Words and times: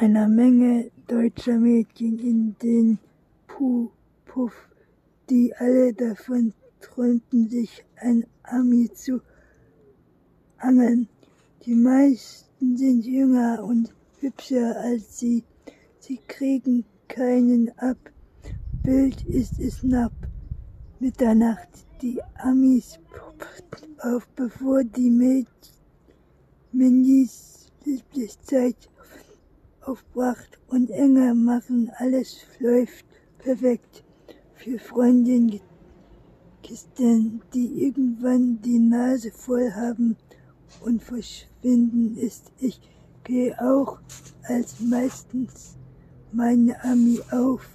einer 0.00 0.28
Menge 0.28 0.92
deutscher 1.08 1.58
Mädchen 1.58 2.20
in 2.20 2.56
den 2.62 2.98
Puff, 4.26 4.52
die 5.28 5.52
alle 5.56 5.92
davon 5.92 6.54
träumten, 6.80 7.48
sich 7.48 7.84
ein 7.96 8.24
Ami 8.44 8.88
zu 8.94 9.20
angeln. 10.58 11.08
Die 11.64 11.74
meisten 11.74 12.76
sind 12.76 13.04
jünger 13.06 13.64
und 13.64 13.92
hübscher 14.20 14.76
als 14.80 15.18
sie. 15.18 15.42
Sie 15.98 16.20
kriegen 16.28 16.84
keinen 17.08 17.76
ab. 17.78 17.98
Bild 18.84 19.24
ist 19.24 19.58
es 19.58 19.80
knapp. 19.80 20.12
Mitternacht. 21.00 21.68
Die 22.02 22.20
Amis 22.36 23.00
auf, 23.98 24.28
bevor 24.36 24.84
die 24.84 25.10
Mädchen 25.10 25.48
Lieblingszeit 27.84 28.76
aufbracht 29.88 30.58
und 30.68 30.90
enger 30.90 31.34
machen. 31.34 31.90
Alles 31.96 32.38
läuft 32.58 33.04
perfekt 33.38 34.04
für 34.54 34.78
Freundinnen, 34.78 35.60
die 37.54 37.84
irgendwann 37.84 38.60
die 38.60 38.78
Nase 38.78 39.30
voll 39.30 39.72
haben 39.72 40.16
und 40.84 41.02
verschwinden 41.02 42.16
ist. 42.18 42.52
Ich 42.58 42.80
gehe 43.24 43.58
auch 43.60 43.98
als 44.42 44.80
meistens 44.80 45.76
meine 46.32 46.82
Ami 46.84 47.20
auf, 47.30 47.66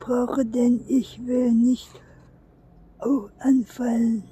brauche, 0.00 0.44
denn 0.44 0.84
ich 0.88 1.24
will 1.24 1.52
nicht 1.52 1.88
anfallen, 3.38 4.24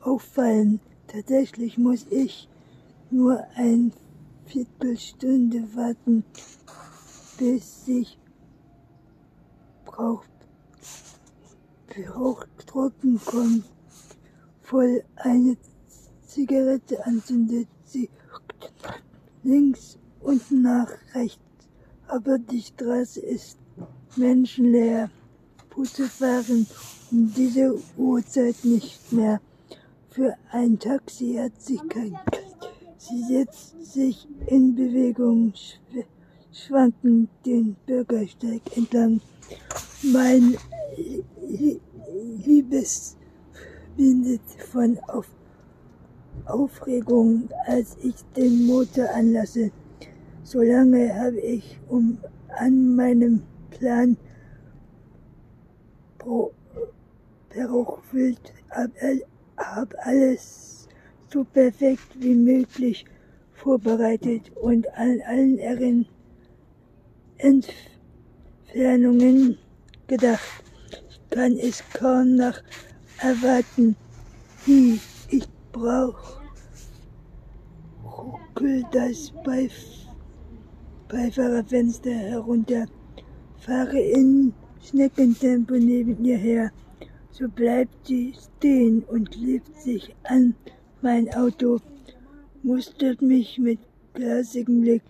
auffallen. 0.00 0.80
Tatsächlich 1.08 1.76
muss 1.76 2.06
ich 2.08 2.48
nur 3.10 3.44
ein 3.56 3.92
Viertelstunde 4.46 5.74
warten, 5.74 6.24
bis 7.38 7.88
ich 7.88 8.18
braucht 9.84 10.32
trocken 12.66 13.20
kommt, 13.24 13.64
voll 14.62 15.04
eine 15.16 15.56
Zigarette 16.26 17.04
anzündet. 17.04 17.68
Sie 17.84 18.08
links 19.42 19.98
und 20.20 20.50
nach 20.50 20.88
rechts, 21.14 21.38
aber 22.06 22.38
die 22.38 22.62
Straße 22.62 23.20
ist 23.20 23.58
menschenleer. 24.16 25.10
Busse 25.68 26.06
fahren 26.06 26.66
um 27.10 27.32
diese 27.34 27.78
Uhrzeit 27.96 28.56
nicht 28.64 29.12
mehr. 29.12 29.40
Für 30.10 30.34
ein 30.50 30.78
Taxi 30.78 31.34
hat 31.34 31.60
sie 31.60 31.78
kein. 31.88 32.18
Sie 33.04 33.20
setzt 33.20 33.94
sich 33.94 34.28
in 34.46 34.76
Bewegung, 34.76 35.52
schwankend 36.52 37.30
den 37.44 37.74
Bürgersteig 37.84 38.62
entlang. 38.76 39.20
Mein 40.04 40.56
Liebes 42.46 43.16
bindet 43.96 44.42
von 44.70 45.00
auf 45.08 45.26
Aufregung, 46.46 47.48
als 47.66 47.96
ich 48.04 48.14
den 48.36 48.68
Motor 48.68 49.10
anlasse. 49.12 49.72
Solange 50.44 51.12
habe 51.12 51.40
ich 51.40 51.80
um 51.88 52.18
an 52.56 52.94
meinem 52.94 53.42
Plan 53.70 54.16
verruchelt, 57.50 58.54
hab 59.56 59.92
alles 60.06 60.71
so 61.32 61.44
perfekt 61.44 62.20
wie 62.20 62.34
möglich 62.34 63.06
vorbereitet 63.54 64.50
und 64.60 64.86
an 64.94 65.22
allen 65.26 65.58
Entfernungen 67.38 69.56
gedacht. 70.06 70.62
Ich 71.08 71.20
kann 71.30 71.56
es 71.56 71.82
kaum 71.94 72.36
noch 72.36 72.58
erwarten. 73.18 73.96
Wie 74.66 75.00
ich 75.30 75.48
brauch 75.72 76.38
ruckel 78.04 78.84
das 78.92 79.32
Beif 79.44 79.72
Beifahrerfenster 81.08 82.10
herunter, 82.10 82.86
fahre 83.58 83.98
in 83.98 84.52
Schneckentempo 84.82 85.74
neben 85.74 86.22
ihr 86.24 86.38
her. 86.38 86.70
So 87.30 87.48
bleibt 87.48 88.06
sie 88.06 88.34
stehen 88.34 89.02
und 89.04 89.30
klebt 89.30 89.74
sich 89.78 90.14
an 90.24 90.54
mein 91.02 91.34
Auto, 91.34 91.80
mustert 92.62 93.20
mich 93.22 93.58
mit 93.58 93.80
glasigem 94.14 94.82
Blick. 94.82 95.02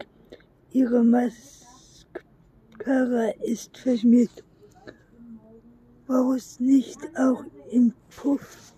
Ihre 0.73 1.05
Mascara 1.05 1.35
ist 3.45 3.77
verschmiert. 3.77 4.43
Warum 6.07 6.39
nicht 6.61 6.99
auch 7.19 7.45
in 7.71 7.93
Puff? 8.17 8.73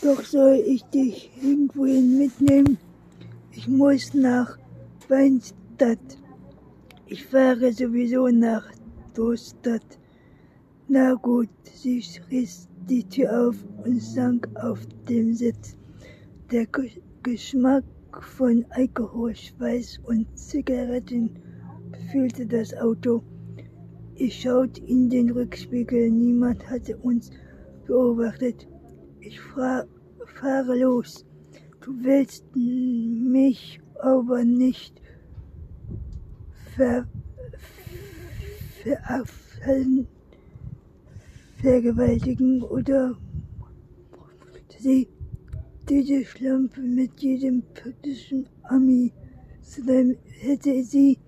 Doch 0.00 0.22
soll 0.22 0.62
ich 0.64 0.84
dich 0.84 1.30
irgendwohin 1.42 2.18
mitnehmen? 2.18 2.78
Ich 3.50 3.66
muss 3.66 4.14
nach 4.14 4.56
Weinstadt. 5.08 6.18
Ich 7.06 7.26
fahre 7.26 7.72
sowieso 7.72 8.28
nach 8.28 8.70
Dorstadt. 9.14 9.98
Na 10.86 11.14
gut, 11.14 11.48
sie 11.74 12.04
riss 12.30 12.68
die 12.88 13.02
Tür 13.02 13.48
auf 13.48 13.56
und 13.84 14.00
sank 14.00 14.48
auf 14.56 14.78
dem 15.08 15.34
Sitz. 15.34 15.76
Der 16.54 16.68
Geschmack 17.24 17.82
von 18.20 18.64
Alkohol, 18.70 19.34
Schweiß 19.34 19.98
und 20.04 20.38
Zigaretten 20.38 21.36
befüllte 21.90 22.46
das 22.46 22.72
Auto. 22.74 23.24
Ich 24.14 24.40
schaute 24.40 24.80
in 24.86 25.10
den 25.10 25.30
Rückspiegel, 25.30 26.12
niemand 26.12 26.70
hatte 26.70 26.96
uns 26.98 27.32
beobachtet. 27.88 28.68
Ich 29.18 29.40
fahre 29.40 30.78
los. 30.78 31.26
Du 31.80 31.92
willst 32.04 32.44
mich 32.54 33.80
aber 34.00 34.44
nicht 34.44 35.02
ver, 36.76 37.04
verabfallen, 38.84 40.06
vergewaltigen 41.60 42.62
oder 42.62 43.18
sie, 44.78 45.08
diese 45.88 46.24
Schlampe 46.24 46.80
mit 46.80 47.20
jedem 47.20 47.62
praktischen 47.74 48.46
Ami, 48.62 49.12
dann 49.86 50.16
hätte 50.40 50.82
sie 50.82 51.18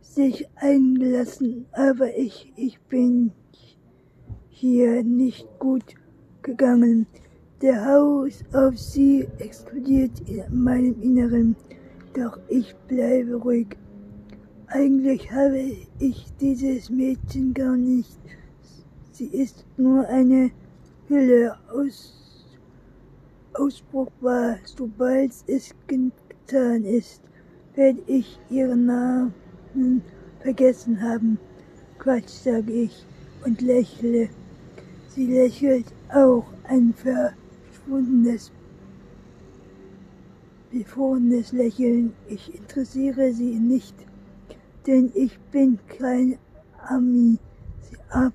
sich 0.00 0.46
eingelassen, 0.56 1.66
aber 1.72 2.16
ich, 2.16 2.52
ich 2.56 2.78
bin 2.82 3.32
hier 4.48 5.02
nicht 5.02 5.46
gut 5.58 5.94
gegangen. 6.42 7.06
Der 7.62 7.86
Haus 7.86 8.44
auf 8.52 8.78
sie 8.78 9.26
explodiert 9.38 10.20
in 10.28 10.62
meinem 10.62 11.00
Inneren, 11.00 11.56
doch 12.14 12.38
ich 12.48 12.74
bleibe 12.88 13.36
ruhig. 13.36 13.76
Eigentlich 14.66 15.30
habe 15.30 15.62
ich 15.98 16.26
dieses 16.40 16.90
Mädchen 16.90 17.54
gar 17.54 17.76
nicht. 17.76 18.18
Sie 19.12 19.26
ist 19.26 19.64
nur 19.76 20.06
eine 20.08 20.50
Hülle 21.08 21.56
aus, 21.72 22.23
ausbruchbar. 23.54 24.58
Sobald 24.64 25.32
es 25.46 25.74
getan 25.86 26.84
ist, 26.84 27.22
werde 27.74 28.00
ich 28.06 28.38
ihren 28.50 28.86
Namen 28.86 30.02
vergessen 30.40 31.00
haben. 31.00 31.38
Quatsch, 31.98 32.28
sage 32.28 32.72
ich 32.72 33.06
und 33.44 33.60
lächle. 33.60 34.28
Sie 35.08 35.26
lächelt 35.26 35.86
auch 36.12 36.44
ein 36.64 36.92
verschwundenes, 36.94 38.52
befrorenes 40.70 41.52
Lächeln. 41.52 42.12
Ich 42.28 42.54
interessiere 42.54 43.32
sie 43.32 43.58
nicht 43.58 43.94
denn 44.86 45.10
ich 45.14 45.38
bin 45.50 45.78
kein 45.98 46.38
Ami. 46.88 47.38
Sie 47.80 47.96
ab, 48.10 48.34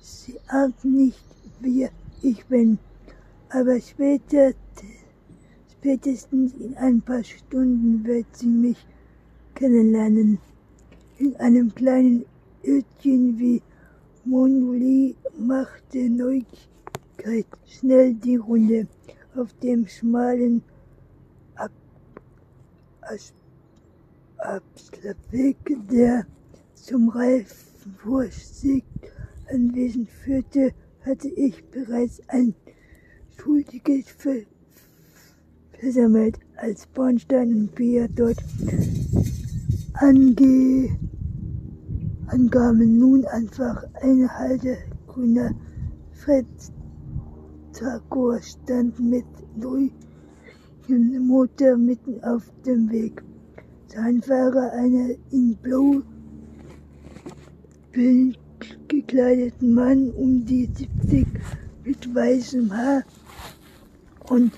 sie 0.00 0.38
nicht, 0.82 1.24
wie 1.60 1.88
ich 2.22 2.44
bin. 2.46 2.78
Aber 3.54 3.80
später, 3.80 4.52
spätestens 5.70 6.54
in 6.54 6.76
ein 6.76 7.00
paar 7.00 7.22
Stunden 7.22 8.04
wird 8.04 8.26
sie 8.32 8.48
mich 8.48 8.84
kennenlernen. 9.54 10.40
In 11.18 11.36
einem 11.36 11.72
kleinen 11.72 12.24
Örtchen 12.66 13.38
wie 13.38 13.62
Monoli 14.24 15.14
machte 15.38 16.10
Neuigkeit 16.10 17.46
schnell 17.64 18.14
die 18.14 18.34
Runde 18.34 18.88
auf 19.36 19.52
dem 19.62 19.86
schmalen 19.86 20.60
Ab 21.54 21.70
Asp 23.02 23.34
Weg, 25.30 25.58
der 25.88 26.26
zum 26.74 27.08
Reifenwurstsieg 27.08 28.84
anwesend 29.48 30.10
führte, 30.10 30.72
hatte 31.04 31.28
ich 31.28 31.62
bereits 31.66 32.20
ein 32.28 32.52
Schulticket 33.44 34.06
versammelt, 35.78 36.38
als 36.56 36.86
Bornstein 36.86 37.54
und 37.54 37.74
Pia 37.74 38.08
dort 38.08 38.42
Ange 39.92 40.88
Angaben 42.28 42.98
nun 42.98 43.26
einfach 43.26 43.84
eine 44.00 44.30
Halde 44.30 44.78
grüner 45.06 45.50
Fred-Tagor 46.12 46.70
stand 48.40 48.98
mit 48.98 49.26
Motor 50.88 51.76
mitten 51.76 52.24
auf 52.24 52.50
dem 52.64 52.90
Weg. 52.90 53.22
Sein 53.88 54.22
Fahrer, 54.22 54.72
einer 54.72 55.10
in 55.30 55.54
blau 55.56 56.00
gekleideten 58.88 59.74
Mann 59.74 60.10
um 60.12 60.46
die 60.46 60.64
70 60.64 61.26
mit 61.84 62.14
weißem 62.14 62.72
Haar 62.74 63.04
und 64.28 64.52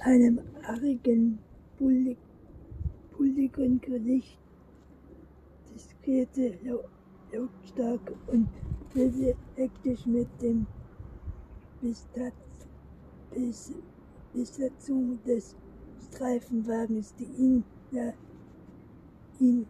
einem 0.00 0.40
argen, 0.62 1.38
bulligen 1.78 3.80
Gesicht 3.80 4.38
diskutierte 5.74 6.58
lautstark 7.32 8.12
und 8.26 8.48
hektisch 9.56 10.06
mit 10.06 10.28
dem 10.40 10.66
Besatzung 14.32 15.18
des 15.26 15.56
Streifenwagens, 16.10 17.14
die 17.16 17.24
ihn, 17.24 17.64
ja, 17.90 18.12
ihn 19.40 19.66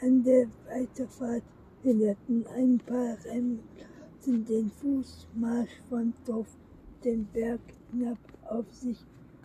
an 0.00 0.22
der 0.24 0.48
Weiterfahrt 0.68 1.42
hinderten. 1.82 2.46
Ein 2.54 2.78
paar 2.78 3.16
Remmten 3.24 4.44
den 4.44 4.70
Fußmarsch 4.70 5.80
vom 5.88 6.12
Dorf 6.24 6.56
den 7.04 7.26
Berg 7.32 7.60
hinab 7.90 8.18
auf 8.48 8.66
sich 8.72 8.98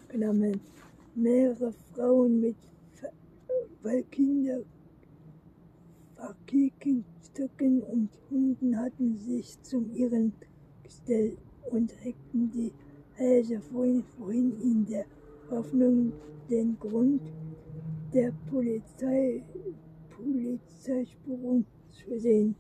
genommen. 0.10 0.60
Mehrere 1.16 1.74
Frauen 1.94 2.42
mit 2.42 2.56
Kinder, 4.12 4.60
Stöcken 7.36 7.82
und 7.82 8.10
Hunden 8.32 8.78
hatten 8.78 9.18
sich 9.18 9.62
zu 9.62 9.86
ihren 9.94 10.34
gestellt 10.84 11.38
und 11.70 11.92
reckten 12.04 12.52
die 12.52 12.72
Hälse 13.16 13.60
vorhin, 13.60 14.04
vorhin 14.18 14.54
in 14.62 14.86
der 14.86 15.06
Hoffnung, 15.50 16.14
den 16.50 16.78
Grund 16.80 17.22
der 18.14 18.32
Polizei, 18.50 19.44
Polizeispurung 20.10 21.66
zu 21.96 22.20
sehen. 22.20 22.56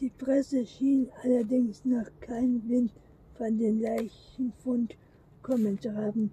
Die 0.00 0.10
Presse 0.10 0.66
schien 0.66 1.08
allerdings 1.22 1.84
noch 1.84 2.06
keinen 2.20 2.68
Wind 2.68 2.92
von 3.36 3.56
den 3.58 3.80
Leichenfund 3.80 4.96
kommen 5.42 5.80
zu 5.80 5.94
haben. 5.94 6.30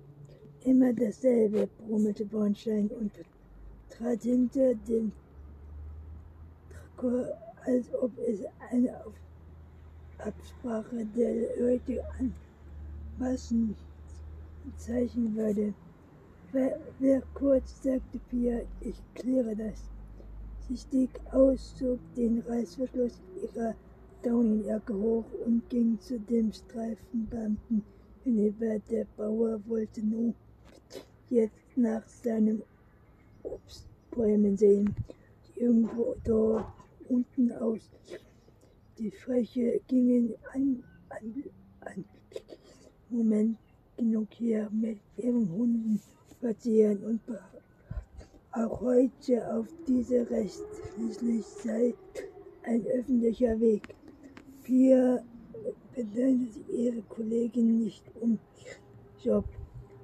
Immer 0.63 0.93
dasselbe, 0.93 1.67
brummelte 1.77 2.25
Bornstein 2.25 2.87
und 2.99 3.11
trat 3.89 4.21
hinter 4.23 4.75
dem 4.87 5.11
Trakor, 6.69 7.27
als 7.65 7.93
ob 8.01 8.11
es 8.27 8.41
eine 8.71 8.95
Absprache 10.17 11.05
der 11.15 11.57
Leute 11.59 12.03
an 12.19 12.33
Massen 13.17 13.75
zeichnen 14.77 15.35
würde. 15.35 15.73
Wer, 16.51 16.79
wer 16.99 17.21
kurz, 17.33 17.81
sagte 17.81 18.19
Pia, 18.29 18.61
ich 18.81 18.95
kläre 19.15 19.55
das. 19.55 19.89
Sie 20.71 20.77
stieg 20.77 21.09
aus, 21.33 21.75
zog 21.75 21.99
den 22.15 22.39
Reißverschluss 22.47 23.19
ihrer 23.43 23.75
Daunenjacke 24.23 24.93
hoch 24.93 25.25
und 25.45 25.69
ging 25.69 25.99
zu 25.99 26.17
dem 26.17 26.53
Streifenbeamten 26.53 27.83
hinüber. 28.23 28.79
Der 28.89 29.05
Bauer 29.17 29.59
wollte 29.67 29.99
nur 29.99 30.33
jetzt 31.29 31.75
nach 31.75 32.07
seinen 32.07 32.63
Obstbäumen 33.43 34.55
sehen, 34.55 34.95
die 35.45 35.59
irgendwo 35.59 36.15
dort 36.23 36.71
unten 37.09 37.51
aus. 37.51 37.81
Die 38.97 39.11
Freche 39.11 39.81
gingen 39.89 40.33
an, 40.53 40.81
an, 41.09 41.43
an 41.81 42.05
Moment 43.09 43.57
genug 43.97 44.29
hier 44.31 44.69
mit 44.71 44.99
ihren 45.17 45.49
Hunden 45.51 46.01
spazieren 46.31 47.03
und 47.03 47.19
auch 48.51 48.81
heute 48.81 49.53
auf 49.53 49.67
diese 49.87 50.29
Recht. 50.29 50.61
Schließlich 50.93 51.45
sei 51.45 51.93
ein 52.63 52.85
öffentlicher 52.87 53.59
Weg. 53.59 53.95
Pia 54.63 55.23
benennt 55.95 56.59
ihre 56.69 57.01
Kollegin 57.03 57.79
nicht 57.79 58.03
um 58.19 58.39
Job. 59.23 59.45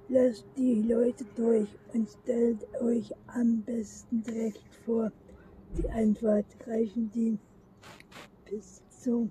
Lasst 0.10 0.46
die 0.56 0.84
Leute 0.84 1.26
durch 1.36 1.68
und 1.94 2.08
stellt 2.10 2.66
euch 2.82 3.14
am 3.28 3.62
besten 3.64 4.24
direkt 4.24 4.74
vor. 4.86 5.12
Die 5.78 5.90
Antwort 5.90 6.46
reichen 6.66 7.12
die 7.14 7.38
Besitzung 8.50 9.30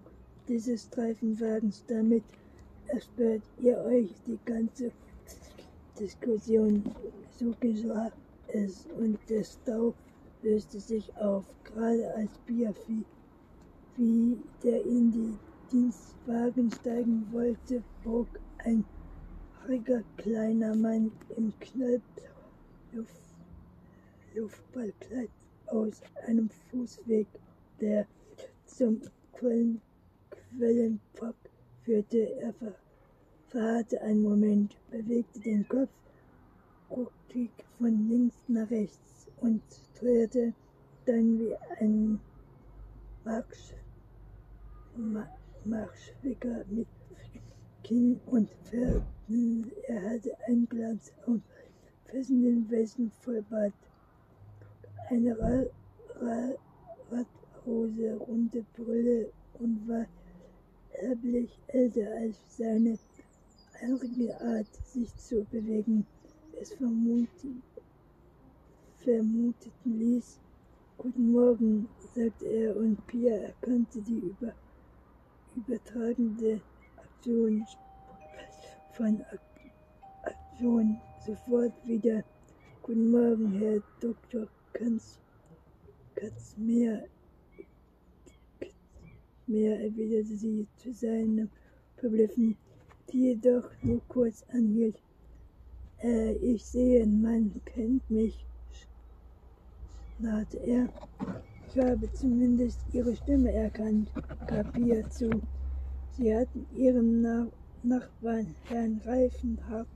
dieses 0.49 0.83
Streifenwagens 0.85 1.85
damit 1.89 2.23
erspart 2.89 3.43
ihr 3.61 3.79
euch 3.79 4.11
die 4.27 4.39
ganze 4.45 4.93
Diskussion. 5.99 6.85
So 7.39 7.53
geschah 7.59 8.13
es 8.49 8.87
und 8.99 9.19
der 9.29 9.45
Stau 9.45 9.95
löste 10.43 10.81
sich 10.81 11.15
auf, 11.17 11.45
gerade 11.65 12.15
als 12.15 12.31
Biervieh, 12.47 13.05
wie 13.97 14.39
der 14.63 14.85
in 14.85 15.11
die 15.11 15.39
Dienstwagen 15.73 16.71
steigen 16.71 17.27
wollte, 17.33 17.83
bog 18.05 18.29
ein 18.59 18.85
haariger 19.61 20.03
kleiner 20.17 20.75
Mann 20.77 21.11
im 21.37 21.53
knallblauen 21.59 22.03
Luft, 22.93 23.27
aus 25.67 26.01
einem 26.27 26.49
Fußweg, 26.71 27.27
der 27.81 28.07
zum 28.67 29.01
Quellen, 29.33 29.81
Quellenpop 30.31 31.35
führte. 31.85 32.33
Er 32.41 32.55
verharrte 33.49 34.01
einen 34.03 34.23
Moment, 34.23 34.77
bewegte 34.91 35.41
den 35.41 35.67
Kopf 35.69 35.91
ruckig 36.91 37.51
von 37.79 38.09
links 38.09 38.37
nach 38.49 38.71
rechts 38.71 39.27
und 39.41 39.63
steuerte 39.97 40.53
dann 41.05 41.39
wie 41.39 41.55
ein 41.81 42.21
Marsch, 43.25 43.75
Marschwicker 45.65 46.65
mit 46.69 46.87
Kinn 47.83 48.21
und 48.27 48.49
Pferden. 48.65 49.73
Er 49.89 50.11
hatte 50.11 50.37
ein 50.47 50.67
Glanz 50.69 51.13
auf 51.27 51.41
fessenden 52.07 52.71
weißen 52.71 53.11
Vollbart, 53.21 53.73
eine 55.11 55.39
Ra 55.39 55.65
Ra 56.21 56.55
Radhose, 57.11 58.17
runde 58.17 58.65
Brille 58.77 59.31
und 59.59 59.89
war 59.89 60.07
erblich 60.93 61.51
älter 61.69 62.11
als 62.17 62.37
seine 62.57 62.99
einzige 63.81 64.41
Art, 64.41 64.73
sich 64.85 65.15
zu 65.17 65.45
bewegen. 65.51 66.07
Es 66.59 66.73
vermuten, 66.73 67.63
vermuteten 69.05 69.99
ließ. 69.99 70.41
Guten 70.97 71.31
Morgen, 71.33 71.87
sagte 72.15 72.47
er, 72.47 72.75
und 72.75 73.07
Pia 73.07 73.35
erkannte 73.37 74.01
die 74.01 74.21
über, 74.21 74.55
übertragende 75.55 76.63
Aktion 76.97 77.67
von 78.93 79.23
Aktion 80.23 80.99
sofort 81.27 81.75
wieder. 81.87 82.25
Guten 82.83 83.11
Morgen, 83.11 83.53
Herr 83.59 83.83
Dr. 84.01 84.49
Kanz, 84.73 85.19
Katzmeer, 86.15 87.07
mehr 89.47 89.79
erwiderte 89.79 90.35
sie 90.35 90.67
zu 90.79 90.91
seinem 90.95 91.51
Verblüffen, 91.97 92.57
die 93.13 93.35
jedoch 93.35 93.71
nur 93.83 94.01
kurz 94.09 94.43
anhielt. 94.49 94.97
Äh, 96.03 96.33
ich 96.35 96.65
sehe, 96.65 97.07
man 97.07 97.53
kennt 97.65 98.09
mich, 98.11 98.47
schnarrte 100.19 100.59
er. 100.59 100.89
Ich 101.69 101.79
habe 101.79 102.13
zumindest 102.13 102.81
ihre 102.93 103.15
Stimme 103.17 103.53
erkannt, 103.53 104.13
gab 104.47 104.73
Pia 104.73 105.09
zu. 105.09 105.31
Sie 106.11 106.35
hatten 106.35 106.67
ihrem 106.75 107.23
Nach 107.23 107.47
Nachbarn, 107.83 108.55
Herrn 108.65 109.01
Reifenhardt, 109.05 109.89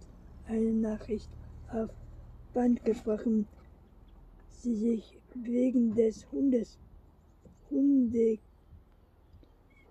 eine 0.46 0.72
Nachricht 0.72 1.30
auf 1.72 1.90
Band 2.54 2.84
gesprochen, 2.84 3.46
sie 4.48 4.74
sich 4.74 5.18
wegen 5.34 5.94
des 5.94 6.30
Hundes 6.30 6.78
Hunde 7.70 8.38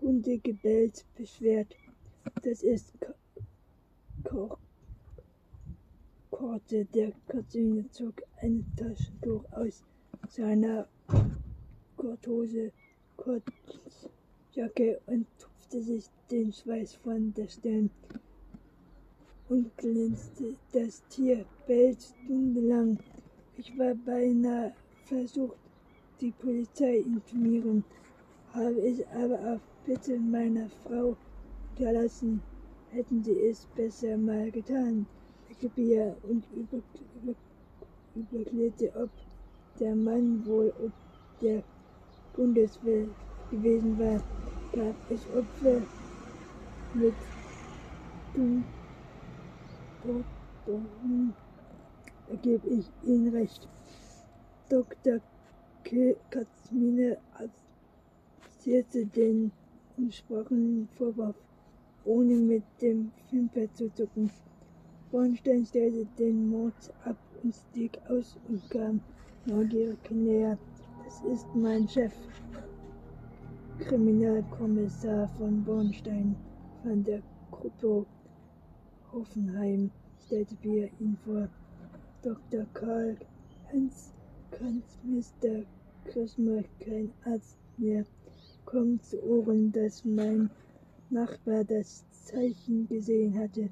Hundegebells 0.01 1.05
beschwert. 1.15 1.75
Das 2.43 2.63
ist 2.63 2.93
Korte. 6.39 6.85
Der 6.93 7.11
Katzine 7.27 7.89
zog 7.91 8.13
ein 8.41 8.65
Taschentuch 8.77 9.43
aus 9.51 9.83
seiner 10.29 10.87
Korthose, 11.97 12.71
Kortjacke 13.17 15.01
und 15.07 15.27
tupfte 15.37 15.81
sich 15.81 16.05
den 16.31 16.53
Schweiß 16.53 16.95
von 16.95 17.33
der 17.33 17.49
Stirn. 17.49 17.89
und 19.49 19.75
glänzte. 19.75 20.55
Das 20.71 21.03
Tier 21.09 21.43
bellt 21.67 22.01
stundenlang. 22.01 22.99
Ich 23.57 23.77
war 23.77 23.93
beinahe 23.95 24.71
versucht, 25.07 25.57
die 26.21 26.31
Polizei 26.31 26.99
informieren, 26.99 27.83
habe 28.53 28.79
es 28.79 29.05
aber 29.07 29.55
auf 29.55 29.61
Bitte 29.85 30.17
meiner 30.17 30.69
Frau 30.85 31.17
unterlassen. 31.71 32.41
Hätten 32.91 33.23
sie 33.25 33.37
es 33.41 33.67
besser 33.75 34.15
mal 34.17 34.49
getan. 34.51 35.05
Bier 35.67 36.15
und 36.23 36.45
über, 36.55 36.81
über, 37.21 37.35
überklärte, 38.15 38.91
ob 38.95 39.09
der 39.79 39.95
Mann 39.95 40.45
wohl 40.45 40.73
ob 40.81 40.91
der 41.41 41.63
Bundeswehr 42.33 43.07
gewesen 43.51 43.99
war, 43.99 44.21
gab 44.71 44.95
es 45.09 45.27
Opfer 45.27 45.81
mit 46.93 47.15
Toten. 48.33 48.63
Da 52.29 52.35
gebe 52.41 52.67
ich 52.69 52.85
Ihnen 53.03 53.35
recht. 53.35 53.67
Dr. 54.69 55.19
Katzmine 56.29 57.17
akzeptierte 57.33 59.05
den 59.05 59.51
umsprochenen 59.97 60.87
Vorwurf, 60.95 61.35
ohne 62.05 62.35
mit 62.35 62.63
dem 62.81 63.11
Fimper 63.29 63.73
zu 63.73 63.93
zucken. 63.95 64.29
Bornstein 65.11 65.65
stellte 65.65 66.05
den 66.17 66.49
Mord 66.49 66.93
ab 67.03 67.17
und 67.41 67.55
stieg 67.55 67.99
aus 68.09 68.37
und 68.47 68.69
kam 68.69 69.01
neugierig 69.45 70.11
näher. 70.11 70.57
Das 71.03 71.23
ist 71.23 71.47
mein 71.55 71.87
Chef, 71.87 72.13
Kriminalkommissar 73.79 75.27
von 75.29 75.63
Bornstein 75.63 76.35
von 76.83 77.03
der 77.03 77.21
Gruppe 77.49 78.05
Hoffenheim, 79.11 79.89
stellte 80.25 80.55
wir 80.61 80.89
ihn 80.99 81.17
vor. 81.25 81.49
Dr. 82.21 82.65
Karl 82.73 83.17
Hans 83.71 84.13
Kanz, 84.51 84.99
Mr. 85.03 85.63
Christmas 86.05 86.65
kein 86.79 87.11
Arzt 87.23 87.57
mehr. 87.77 88.05
Kommt 88.65 89.03
zu 89.05 89.23
Ohren, 89.23 89.71
dass 89.71 90.05
mein 90.05 90.49
Nachbar 91.09 91.63
das 91.63 92.03
Zeichen 92.11 92.87
gesehen 92.87 93.39
hatte. 93.39 93.69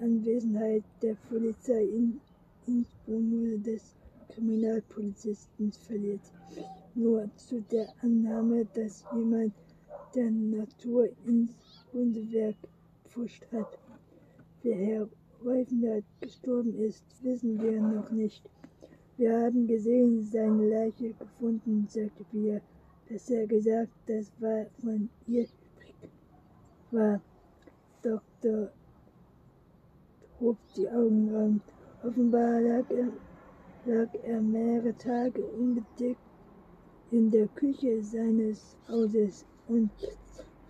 Anwesenheit 0.00 0.84
der 1.02 1.14
Polizei 1.28 1.84
in 1.84 2.20
insbesondere 2.66 3.58
des 3.58 3.94
Kriminalpolizisten 4.28 5.72
verliert 5.72 6.20
nur 6.94 7.28
zu 7.36 7.60
der 7.62 7.88
Annahme, 8.02 8.66
dass 8.74 9.04
jemand 9.14 9.52
der 10.14 10.30
Natur 10.30 11.08
ins 11.26 11.54
Wunderwerk 11.92 12.56
pfuscht 13.06 13.44
hat. 13.52 13.78
Wer 14.62 14.76
Herr 14.76 15.08
Reifner 15.44 16.02
gestorben 16.20 16.74
ist, 16.78 17.04
wissen 17.22 17.60
wir 17.60 17.80
noch 17.80 18.10
nicht. 18.10 18.42
Wir 19.16 19.36
haben 19.36 19.66
gesehen, 19.66 20.22
seine 20.22 20.68
Leiche 20.68 21.12
gefunden, 21.12 21.86
sagte 21.88 22.24
Pia. 22.30 22.60
Besser 23.08 23.46
gesagt, 23.46 23.92
das 24.06 24.30
war 24.40 24.66
von 24.80 25.08
ihr. 25.26 25.46
War 26.90 27.20
Doktor 28.02 28.70
hob 30.40 30.56
die 30.76 30.88
Augen 30.88 31.34
ran. 31.34 31.60
Offenbar 32.02 32.60
lag 32.60 32.90
er, 32.90 33.08
lag 33.86 34.08
er 34.22 34.40
mehrere 34.40 34.96
Tage 34.96 35.44
unbedeckt 35.44 36.20
in 37.10 37.30
der 37.30 37.48
Küche 37.48 38.02
seines 38.02 38.76
Hauses 38.88 39.44
und 39.66 39.90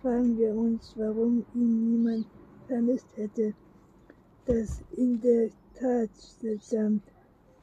fragen 0.01 0.37
wir 0.37 0.55
uns, 0.55 0.93
warum 0.95 1.45
ihn 1.53 1.91
niemand 1.91 2.25
vermisst 2.67 3.15
hätte. 3.15 3.53
Das 4.45 4.81
in 4.95 5.21
der 5.21 5.49
Tat 5.75 6.09
seltsam. 6.15 7.01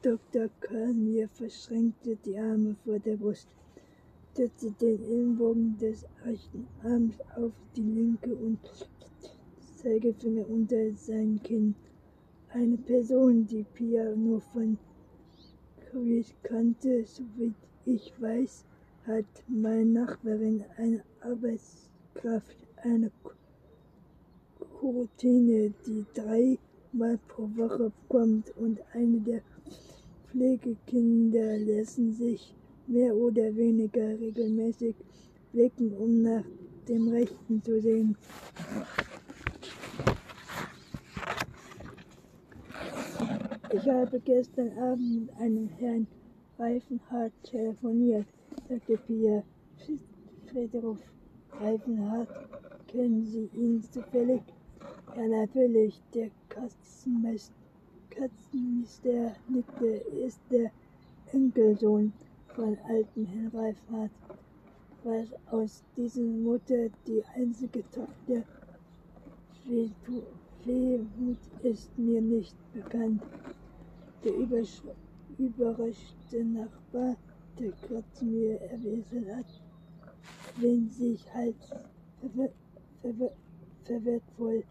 Dr. 0.02 0.48
Kalmir 0.60 1.28
verschränkte 1.30 2.16
die 2.25 2.38
Arme 2.38 2.76
vor 2.84 2.98
der 3.00 3.16
Brust, 3.16 3.48
stützte 4.32 4.70
den 4.72 5.02
Ellenbogen 5.02 5.76
des 5.78 6.04
rechten 6.25 6.68
Arms 6.84 7.16
auf 7.36 7.52
die 7.75 7.82
linke 7.82 8.34
und 8.36 8.58
Zeigefinger 9.82 10.48
unter 10.48 10.92
sein 10.94 11.40
Kinn. 11.42 11.75
Eine 12.58 12.78
Person, 12.78 13.46
die 13.46 13.66
Pia 13.75 14.14
nur 14.14 14.40
von 14.40 14.78
Chris 15.90 16.32
kannte, 16.42 17.04
soweit 17.04 17.52
ich 17.84 18.14
weiß, 18.18 18.64
hat 19.06 19.26
meine 19.46 19.84
Nachbarin 19.84 20.64
eine 20.78 21.02
Arbeitskraft, 21.20 22.56
eine 22.82 23.10
Routine, 24.82 25.75
die 25.86 26.06
dreimal 26.14 27.18
pro 27.28 27.42
Woche 27.56 27.92
kommt 28.08 28.56
und 28.56 28.80
eine 28.94 29.20
der 29.20 29.42
Pflegekinder 30.30 31.58
lassen 31.58 32.14
sich 32.14 32.54
mehr 32.86 33.14
oder 33.14 33.54
weniger 33.54 34.18
regelmäßig 34.18 34.94
blicken, 35.52 35.92
um 35.92 36.22
nach 36.22 36.44
dem 36.88 37.08
Rechten 37.08 37.62
zu 37.62 37.82
sehen. 37.82 38.16
Ich 43.76 43.87
habe 43.90 44.18
gestern 44.21 44.71
Abend 44.78 45.26
mit 45.26 45.37
einem 45.38 45.68
Herrn 45.68 46.06
Reifenhardt 46.59 47.33
telefoniert, 47.42 48.26
sagte 48.71 48.97
Pia. 48.97 49.42
Friedrich 50.50 51.04
Reifenhardt, 51.61 52.28
kennen 52.88 53.26
Sie 53.26 53.50
ihn 53.52 53.83
zufällig? 53.83 54.40
Ja, 55.14 55.28
natürlich, 55.28 56.00
der 56.14 56.30
Katzenmeister, 56.49 57.52
nickte, 59.49 59.87
ist 60.25 60.40
der 60.50 60.71
Enkelsohn 61.35 62.14
von 62.54 62.78
alten 62.88 63.26
Herrn 63.26 63.49
Reifenhardt. 63.49 64.12
Was 65.04 65.28
aus 65.52 65.85
diesen 65.99 66.42
Mutter 66.42 66.88
die 67.06 67.23
einzige 67.35 67.83
Tochter 67.90 68.42
Fleemut 70.62 71.38
ist 71.62 71.97
mir 71.99 72.21
nicht 72.23 72.56
bekannt. 72.73 73.23
Der 74.25 74.33
Überschrift 74.33 74.45
überraschte 75.38 76.44
Nachbar, 76.44 77.16
der 77.58 77.72
gerade 77.88 78.25
mir 78.25 78.60
erwiesen 78.60 79.36
hat, 79.36 79.46
wenn 80.60 80.90
sich 80.90 81.32
halt 81.34 81.56
verwertvoll 83.84 84.64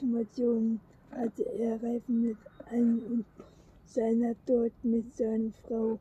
Informationen 0.00 0.80
hatte 1.10 1.44
er 1.58 1.82
Reifen 1.82 2.22
mit 2.22 2.36
einem 2.70 2.98
und 3.06 3.24
seiner 3.84 4.34
dort 4.46 4.72
mit 4.82 5.14
seiner 5.14 5.52
Frau. 5.66 5.98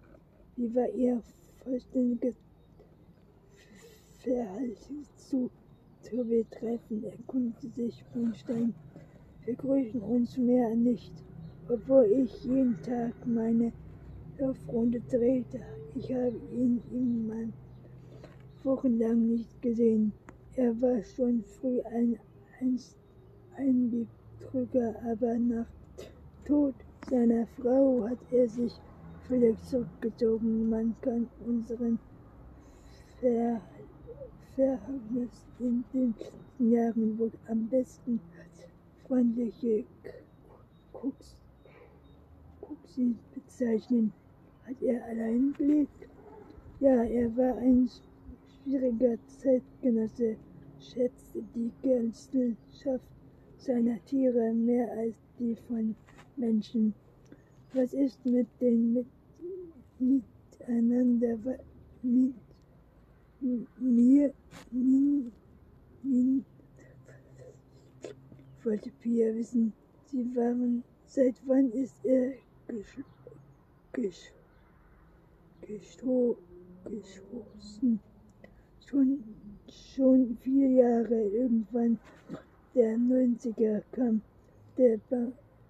Wie 0.56 0.74
war 0.74 0.90
ihr 0.90 1.22
vollständiges 1.64 2.36
Verhalten 4.20 5.06
zu, 5.18 5.50
zu 6.02 6.24
betreffen, 6.24 7.04
erkundete 7.04 7.70
sich 7.76 8.04
Brunstein. 8.14 8.74
Wir 9.46 9.56
grüßen 9.56 10.02
uns 10.02 10.38
mehr 10.38 10.76
nicht, 10.76 11.14
obwohl 11.70 12.06
ich 12.06 12.44
jeden 12.44 12.82
Tag 12.82 13.14
meine 13.26 13.72
Laufrunde 14.38 15.00
drehte. 15.10 15.60
Ich 15.96 16.12
habe 16.14 16.34
ihn 16.56 16.82
immer 16.92 17.50
wochenlang 18.64 19.28
nicht 19.28 19.62
gesehen. 19.62 20.12
Er 20.56 20.80
war 20.82 21.02
schon 21.04 21.44
früh 21.44 21.82
ein, 21.82 22.20
ein, 22.60 22.80
ein 23.58 24.08
Betrüger, 24.40 24.96
aber 25.10 25.38
nach 25.38 25.68
Tod 26.46 26.76
seiner 27.10 27.48
Frau 27.62 28.08
hat 28.10 28.20
er 28.32 28.48
sich 28.48 28.74
völlig 29.28 29.58
zurückgezogen. 29.64 30.70
Man 30.70 30.96
kann 31.02 31.28
unseren 31.46 32.00
Ver 33.20 33.62
Verhältnis 34.56 35.48
in 35.60 35.84
den 35.94 36.14
Jahren 36.60 37.18
wohl 37.18 37.32
am 37.48 37.68
besten 37.70 38.20
als 38.40 38.68
freundliche 39.08 39.84
Kuxi 42.94 43.16
bezeichnen. 43.34 44.14
Hat 44.68 44.82
er 44.82 45.04
allein 45.06 45.54
gelebt? 45.58 46.08
Ja, 46.80 47.04
er 47.04 47.36
war 47.36 47.58
ein 47.58 47.90
schwieriger 48.64 49.18
Zeitgenosse, 49.28 50.36
schätzte 50.80 51.42
die 51.56 51.72
Gesellschaft 51.82 53.06
seiner 53.58 54.04
Tiere 54.06 54.54
mehr 54.54 54.92
als 54.92 55.16
die 55.40 55.56
von 55.68 55.96
Menschen. 56.36 56.94
Was 57.74 57.94
ist 57.94 58.24
mit 58.26 58.48
den 58.62 58.94
mit, 58.94 59.08
miteinander 60.00 61.38
mit 62.04 62.34
mir 63.80 64.34
min, 64.72 65.32
min, 66.04 66.46
wollte 68.64 68.92
Pia 69.02 69.34
wissen. 69.34 69.74
Sie 70.06 70.36
waren, 70.36 70.84
seit 71.06 71.36
wann 71.46 71.72
ist 71.72 72.06
er 72.06 72.34
gesch, 72.74 74.32
gesch, 75.62 75.98
geschossen. 76.86 78.00
Schon, 78.86 79.24
schon 79.70 80.38
vier 80.42 80.70
Jahre 80.70 81.22
irgendwann 81.22 82.00
der 82.74 82.98
90er 82.98 83.84
kam 83.92 84.22
der 84.78 85.00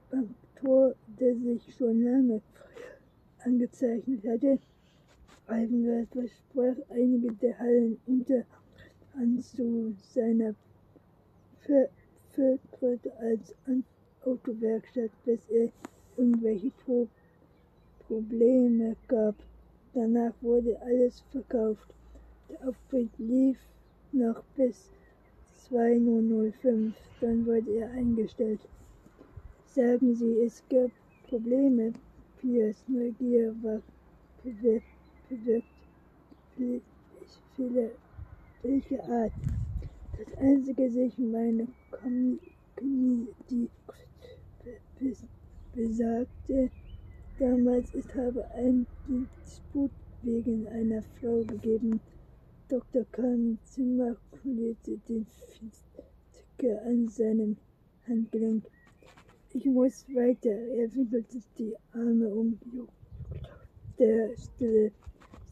Banktor, 0.10 0.95
der 1.19 1.36
sich 1.36 1.75
schon 1.75 2.03
lange 2.03 2.41
angezeichnet 3.39 4.25
hatte. 4.25 4.60
Reifenwert 5.48 6.07
versprach 6.12 6.77
einige 6.89 7.33
der 7.33 7.60
Hallen 7.60 7.98
unter 8.05 8.45
an 9.15 9.39
zu 9.41 9.93
seiner 10.13 10.55
Vertritt 11.60 13.12
als 13.19 13.53
Autowerkstatt, 14.24 15.12
bis 15.25 15.41
er 15.50 15.69
irgendwelche 16.17 16.72
Probleme 18.08 18.96
gab. 19.08 19.36
Danach 19.93 20.34
wurde 20.41 20.79
alles 20.82 21.24
verkauft. 21.32 21.88
Der 22.50 22.67
Auftritt 22.67 23.10
lief 23.17 23.58
noch 24.12 24.43
bis 24.55 24.89
2005, 25.67 26.93
dann 27.22 27.46
wurde 27.46 27.72
er 27.77 27.91
eingestellt. 27.91 28.60
Sagen 29.65 30.13
Sie, 30.13 30.39
es 30.41 30.63
gab 30.70 30.91
Probleme. 31.29 31.93
Piers 32.39 32.84
Neugier 32.88 33.55
war 33.63 33.82
bewirkt. 34.43 34.86
Welche 38.62 39.03
Art? 39.03 39.32
Das 40.17 40.38
einzige 40.38 40.89
sich 40.89 41.17
meine 41.17 41.67
Community 41.91 43.70
besagte, 45.74 46.70
damals 47.39 47.94
es 47.96 48.13
habe 48.15 48.46
ein 48.51 48.86
Disput 49.08 49.92
wegen 50.22 50.68
einer 50.68 51.01
Frau 51.20 51.44
gegeben. 51.44 52.00
Dr. 52.70 53.06
Kahn 53.12 53.58
zirkulierte 53.63 54.98
den 55.10 55.25
Finger 56.58 56.82
an 56.86 57.08
seinem 57.08 57.58
Handgelenk. 58.08 58.63
Ich 59.53 59.65
muss 59.65 60.06
weiter. 60.10 60.50
Er 60.50 60.94
wickelte 60.96 61.39
die 61.58 61.75
Arme 61.92 62.27
um 62.30 62.58
der 64.00 64.36
Stille. 64.38 64.92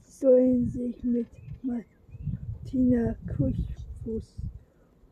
Sie 0.03 0.11
sollen 0.11 0.69
sich 0.69 1.03
mit 1.03 1.27
Martina 1.61 3.15
Kuchfuß 3.37 4.37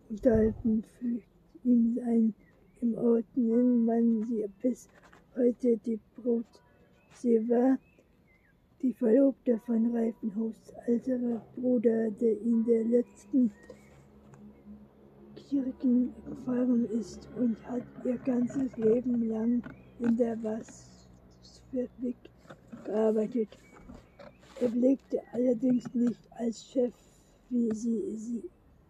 unterhalten, 0.09 0.83
fügt 0.99 1.25
ihm 1.63 1.99
ein. 2.05 2.33
Im 2.81 2.97
Ort 2.97 3.25
nennt 3.35 3.85
man 3.85 4.23
sie 4.23 4.45
bis 4.61 4.87
heute 5.35 5.75
die 5.85 5.99
Brot. 6.15 6.45
Sie 7.13 7.49
war 7.49 7.77
die 8.81 8.93
Verlobte 8.93 9.59
von 9.65 9.93
Reifenhofs 9.93 10.71
älterer 10.85 11.41
Bruder, 11.57 12.09
der 12.11 12.39
in 12.39 12.63
der 12.63 12.85
letzten 12.85 13.51
Kirchen 15.35 16.13
gefahren 16.25 16.85
ist 16.91 17.27
und 17.35 17.57
hat 17.67 17.83
ihr 18.05 18.17
ganzes 18.19 18.77
Leben 18.77 19.27
lang 19.27 19.61
in 19.99 20.15
der 20.15 20.41
Wasserfabrik 20.41 22.15
gearbeitet. 22.85 23.49
Er 24.61 24.69
blickte 24.69 25.21
allerdings 25.33 25.93
nicht 25.93 26.21
als 26.37 26.63
Chef, 26.71 26.93
wie 27.49 27.75
sie, 27.75 28.15
sie, 28.15 28.43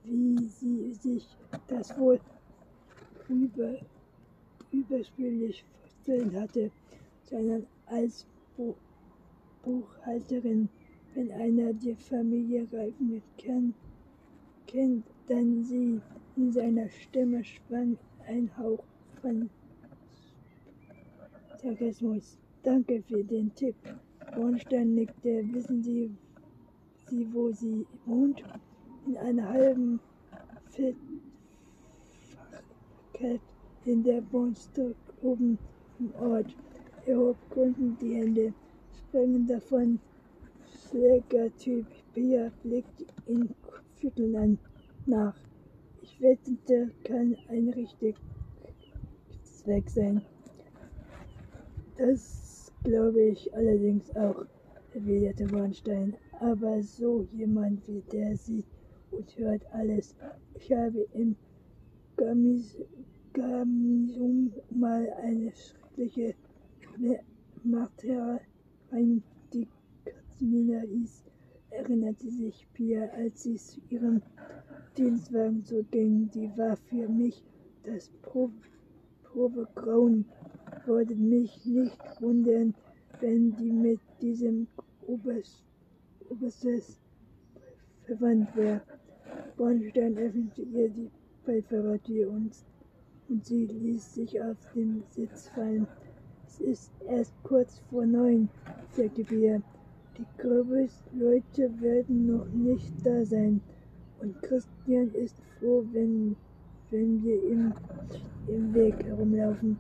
wie 0.04 0.46
sie 0.46 0.94
sich 0.94 1.28
das 1.68 1.98
wohl 1.98 2.20
über, 3.30 3.76
überspülich 4.72 5.64
vorstellen 6.10 6.40
hatte, 6.40 6.72
sondern 7.30 7.66
als 7.86 8.26
Buchhalterin. 9.64 10.70
Wenn 11.16 11.32
einer 11.32 11.74
die 11.74 11.96
Familie 11.96 12.68
Reifen 12.72 13.22
kennt, 13.38 13.76
kennt, 14.68 15.06
dann 15.28 15.64
sie. 15.64 16.02
In 16.36 16.54
seiner 16.54 16.88
Stimme 16.88 17.44
schwang 17.44 17.98
ein 18.26 18.50
Hauch 18.58 18.84
von 19.22 19.50
Sarkasmus. 21.62 22.38
Danke 22.64 23.02
für 23.02 23.24
den 23.24 23.54
Tipp. 23.56 23.76
Bornstein 24.34 24.96
nickte. 24.96 25.44
Wissen 25.52 25.84
Sie, 25.84 26.12
Sie, 27.08 27.28
wo 27.34 27.52
sie 27.52 27.86
wohnt? 28.06 28.42
In 29.06 29.18
einer 29.18 29.50
halben 29.50 30.00
Fettfachkeit 33.20 33.42
in 33.86 34.04
der 34.04 34.22
Bornstock 34.22 34.96
oben 35.22 35.58
im 36.00 36.14
Ort. 36.16 36.56
Er 37.06 37.18
hob 37.18 37.38
gründend 37.50 38.02
die 38.02 38.16
Hände 38.16 38.54
springen 38.98 39.46
davon. 39.48 40.00
Schlägertyp 40.90 41.86
Pia 42.14 42.52
blickt 42.64 43.06
ihn 43.28 43.54
schütteln 44.00 44.36
an, 44.36 44.60
nach. 45.06 45.36
Ich 46.02 46.22
wettete, 46.22 46.92
kann 47.04 47.36
ein 47.50 47.70
richtiger 47.70 48.18
Zweck 49.44 49.90
sein. 49.90 50.22
Das 51.98 52.72
glaube 52.84 53.22
ich 53.22 53.54
allerdings 53.54 54.16
auch, 54.16 54.46
erwiderte 54.94 55.52
Warnstein. 55.52 56.16
Aber 56.40 56.82
so 56.82 57.28
jemand 57.34 57.86
wie 57.88 58.02
der 58.12 58.38
sieht 58.38 58.66
und 59.12 59.38
hört 59.38 59.62
alles. 59.74 60.16
Ich 60.56 60.72
habe 60.72 61.06
im 61.14 61.36
Gamisum 63.34 64.54
mal 64.70 65.12
eine 65.24 65.52
schreckliche 65.52 66.36
Materie 67.64 68.42
ein 68.92 69.24
die 69.54 69.68
Kasimina 70.06 70.82
hieß, 70.82 71.24
erinnerte 71.70 72.30
sich 72.30 72.68
Pia, 72.74 73.10
als 73.16 73.44
sie 73.44 73.56
zu 73.56 73.80
ihrem 73.90 74.22
Dienstwagen 74.98 75.64
zurückging. 75.64 76.30
Die 76.32 76.52
war 76.58 76.78
für 76.78 77.08
mich 77.08 77.44
das 77.84 78.10
Probegrauen. 78.22 80.26
Würde 80.86 81.16
mich 81.16 81.66
nicht 81.66 82.22
wundern, 82.22 82.74
wenn 83.20 83.56
die 83.58 83.72
mit 83.72 84.00
diesem 84.22 84.68
Oberst, 85.08 85.64
Oberstes 86.30 87.00
verwandt 88.06 88.56
wäre. 88.56 88.82
Bornstein 89.58 90.18
öffnete 90.18 90.62
ihr 90.62 90.90
die 90.90 91.12
Beifahrertür 91.46 92.32
und, 92.32 92.56
und 93.30 93.46
sie 93.46 93.66
ließ 93.66 94.16
sich 94.16 94.42
auf 94.42 94.58
den 94.74 95.04
Sitz 95.10 95.50
fallen. 95.50 95.88
Es 96.48 96.60
ist 96.60 96.92
erst 97.08 97.34
kurz 97.44 97.80
vor 97.90 98.06
neun, 98.06 98.50
sagte 98.92 99.24
Bea. 99.24 99.62
Die 100.18 100.26
Gröbes-Leute 100.42 101.72
werden 101.80 102.28
noch 102.28 102.48
nicht 102.48 102.92
da 103.06 103.24
sein. 103.24 103.62
Und 104.20 104.42
Christian 104.42 105.12
ist 105.14 105.38
froh, 105.60 105.86
wenn, 105.94 106.36
wenn 106.90 107.24
wir 107.24 107.42
ihm 107.44 107.74
im 108.48 108.74
Weg 108.74 109.02
herumlaufen. 109.06 109.78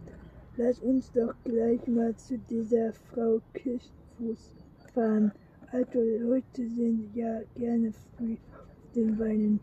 Lass 0.55 0.79
uns 0.79 1.11
doch 1.11 1.33
gleich 1.43 1.85
mal 1.87 2.15
zu 2.15 2.37
dieser 2.49 2.93
Frau 2.93 3.41
Kirchfuß 3.53 4.51
fahren. 4.93 5.31
Alte 5.71 6.17
Leute 6.19 6.67
sind 6.69 7.15
ja 7.15 7.41
gerne 7.55 7.91
früh 7.91 8.33
auf 8.33 8.91
den 8.95 9.17
Beinen. 9.17 9.59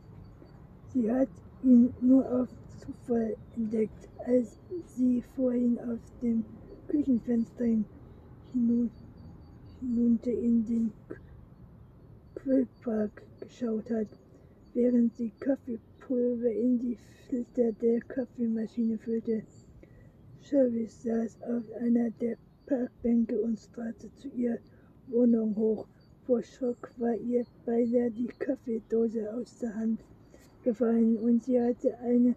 Sie 0.92 1.10
hat 1.10 1.28
ihn 1.62 1.92
nur 2.00 2.24
auf 2.30 2.48
Zufall 2.78 3.36
entdeckt, 3.56 4.08
als 4.26 4.58
sie 4.96 5.22
vorhin 5.34 5.78
auf 5.80 5.98
dem 6.22 6.44
Küchenfenster 6.88 7.64
hinunter 8.52 10.30
in 10.30 10.64
den 10.64 10.92
Quellpark 12.34 13.22
geschaut 13.40 13.90
hat, 13.90 14.08
während 14.74 15.14
sie 15.16 15.32
Kaffeepulver 15.40 16.50
in 16.50 16.78
die 16.78 16.96
Filter 17.28 17.72
der 17.72 18.00
Kaffeemaschine 18.00 18.98
füllte. 18.98 19.42
Service 20.42 21.02
saß 21.02 21.42
auf 21.42 21.64
einer 21.80 22.10
der 22.20 22.36
Parkbänke 22.66 23.40
und 23.40 23.58
strahlte 23.58 24.14
zu 24.14 24.28
ihrer 24.28 24.58
Wohnung 25.08 25.56
hoch. 25.56 25.88
Vor 26.24 26.42
Schock 26.42 26.90
war 26.98 27.14
ihr 27.14 27.44
beinahe 27.64 28.10
die 28.10 28.26
Kaffeedose 28.26 29.32
aus 29.34 29.58
der 29.58 29.74
Hand 29.74 30.00
gefallen 30.66 31.16
und 31.18 31.44
sie 31.44 31.62
hatte 31.62 31.96
einen 32.00 32.34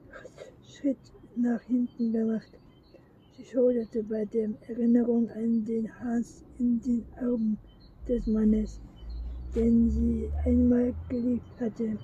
Schritt 0.64 1.00
nach 1.36 1.62
hinten 1.64 2.14
gemacht. 2.14 2.52
Sie 3.36 3.44
schauderte 3.44 4.04
bei 4.04 4.24
der 4.26 4.50
Erinnerung 4.68 5.28
an 5.32 5.66
den 5.66 5.90
Hass 6.00 6.46
in 6.60 6.80
den 6.82 7.04
Augen 7.20 7.58
des 8.08 8.28
Mannes, 8.28 8.80
den 9.56 9.90
sie 9.90 10.30
einmal 10.46 10.94
geliebt 11.10 11.60
hatte. 11.60 11.98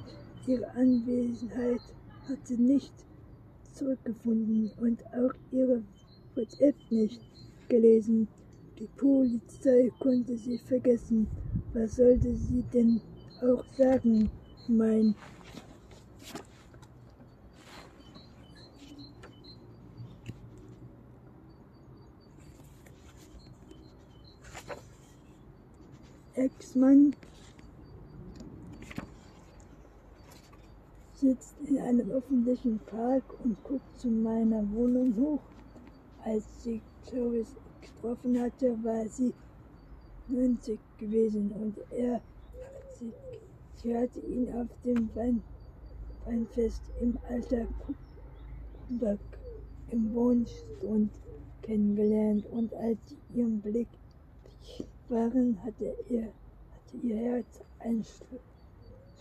Ihre 0.48 0.68
Anwesenheit 0.72 1.82
hatte 2.28 2.60
nicht 2.60 2.94
zurückgefunden 3.74 4.72
und 4.82 5.06
auch 5.14 5.34
ihre 5.52 5.84
WhatsApp 6.34 6.76
nicht 6.90 7.22
gelesen. 7.70 8.28
Die 8.80 8.90
Polizei 8.98 9.92
konnte 10.00 10.36
sie 10.38 10.58
vergessen. 10.58 11.28
Was 11.74 11.98
sollte 11.98 12.36
sie 12.36 12.64
denn 12.74 13.00
auch 13.44 13.64
sagen? 13.78 14.30
Mein 14.68 15.14
Ex-Mann 26.36 27.16
sitzt 31.14 31.56
in 31.66 31.80
einem 31.80 32.12
öffentlichen 32.12 32.78
Park 32.80 33.24
und 33.42 33.64
guckt 33.64 34.00
zu 34.00 34.10
meiner 34.10 34.70
Wohnung 34.72 35.16
hoch. 35.16 35.40
Als 36.26 36.44
sie 36.64 36.82
Clovis 37.08 37.56
getroffen 37.82 38.42
hatte, 38.42 38.78
war 38.84 39.08
sie 39.08 39.34
90 40.28 40.78
gewesen 40.98 41.52
und 41.52 41.78
er, 41.92 42.20
sie, 43.00 43.14
sie 43.78 43.96
hatte 43.96 44.20
ihn 44.20 44.52
auf 44.54 44.68
dem 44.84 45.10
Wein, 45.16 45.42
Weinfest 46.26 46.82
im 47.00 47.18
Alter 47.30 47.66
Kubak 48.88 49.20
im 49.92 50.14
Wohnstund 50.14 51.12
kennengelernt 51.62 52.46
und 52.52 52.74
als 52.74 52.98
sie 53.08 53.40
ihren 53.40 53.62
Blick 53.62 53.88
waren, 55.10 55.58
hatte, 55.64 55.96
er, 56.10 56.24
hatte 56.24 56.98
ihr 57.04 57.18
Herz 57.18 57.62
ein 57.80 58.04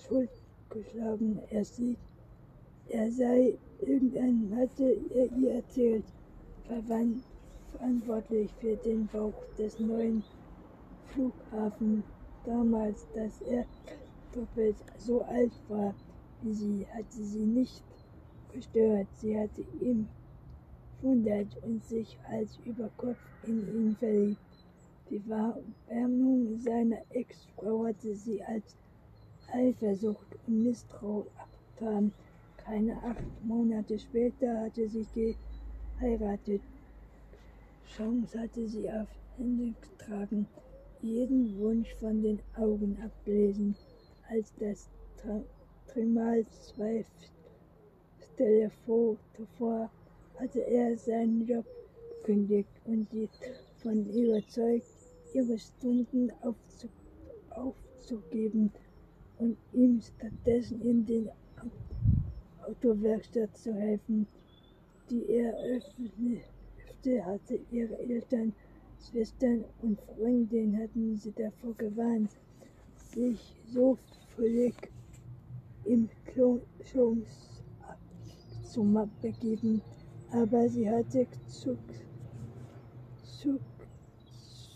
Schuld 0.07 0.31
geschlagen. 0.71 1.41
Er, 1.51 1.65
sie, 1.65 1.97
er 2.89 3.11
sei, 3.11 3.59
irgendein 3.81 4.53
hatte 4.57 4.97
er 5.15 5.33
ihr 5.37 5.55
erzählt, 5.55 6.05
verantwortlich 7.73 8.51
für 8.61 8.77
den 8.77 9.07
Bau 9.09 9.33
des 9.59 9.79
neuen 9.79 10.23
Flughafen. 11.07 12.03
Damals, 12.45 13.07
dass 13.15 13.41
er 13.43 13.65
doppelt 14.35 14.77
so 14.99 15.23
alt 15.23 15.53
war 15.69 15.95
wie 16.45 16.53
sie, 16.53 16.87
hatte 16.93 17.25
sie 17.25 17.47
nicht 17.47 17.83
gestört. 18.53 19.07
Sie 19.17 19.39
hatte 19.39 19.65
ihm 19.81 20.07
wundert 21.01 21.49
und 21.63 21.83
sich 21.85 22.19
Hals 22.29 22.59
über 22.65 22.91
Kopf 22.97 23.19
in 23.47 23.67
ihn 23.75 23.97
verliebt. 23.97 24.54
Die 25.11 25.21
Verwärmung 25.21 26.59
seiner 26.59 27.03
Ex-Frau 27.11 27.87
hatte 27.87 28.15
sie 28.15 28.43
als 28.43 28.75
Eifersucht 29.53 30.27
und 30.47 30.65
Misstrauen 30.65 31.27
abgetan. 31.37 32.13
Keine 32.57 32.97
acht 33.03 33.45
Monate 33.45 33.99
später 33.99 34.63
hatte 34.63 34.89
sie 34.89 35.37
geheiratet. 35.99 36.63
Chance 37.87 38.41
hatte 38.41 38.67
sie 38.67 38.91
auf 38.91 39.09
Hände 39.37 39.75
getragen, 39.83 40.47
jeden 41.03 41.59
Wunsch 41.59 41.95
von 41.97 42.23
den 42.23 42.41
Augen 42.57 42.97
abgelesen, 43.05 43.77
als 44.31 44.53
das 44.59 44.89
Trimal 45.87 46.45
zwei 46.49 47.05
Stelle 48.33 48.71
vor 48.71 49.91
hatte 50.41 50.61
er 50.67 50.97
seinen 50.97 51.47
Job 51.47 51.67
gekündigt 52.25 52.69
und 52.87 53.09
sie 53.11 53.29
von 53.83 54.07
überzeugt, 54.11 54.94
ihre 55.35 55.59
Stunden 55.59 56.31
aufzu 56.43 56.89
aufzugeben 57.51 58.71
und 59.39 59.57
ihm 59.73 60.01
stattdessen 60.01 60.81
in 60.83 61.07
den 61.07 61.29
Autowerkstatt 62.67 63.57
zu 63.57 63.75
helfen, 63.75 64.27
die 65.11 65.27
er 65.29 65.55
öffnete, 65.55 67.25
hatte. 67.25 67.61
Ihre 67.71 67.99
Eltern, 67.99 68.53
Schwestern 68.99 69.65
und 69.83 70.01
Freundinnen 70.01 70.81
hatten 70.81 71.17
sie 71.17 71.33
davor 71.33 71.75
gewarnt, 71.75 72.31
sich 72.97 73.55
so 73.67 73.99
völlig 74.37 74.75
im 75.85 76.09
Klonschungs 76.27 77.63
zu 78.65 79.09
begeben. 79.21 79.83
Aber 80.31 80.69
sie 80.69 80.89
hatte 80.89 81.27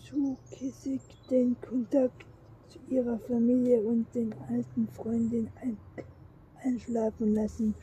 zukissig 0.09 1.01
den 1.31 1.57
Kontakt 1.61 2.25
zu 2.69 2.79
ihrer 2.89 3.19
Familie 3.19 3.81
und 3.81 4.07
den 4.15 4.33
alten 4.49 4.89
Freundin 4.89 5.49
ein, 5.61 5.77
einschlafen 6.63 7.35
lassen. 7.35 7.75